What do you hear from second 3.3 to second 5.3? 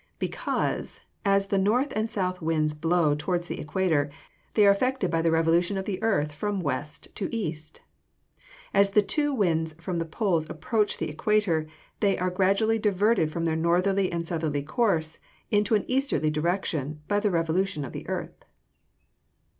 the equator, they are affected by the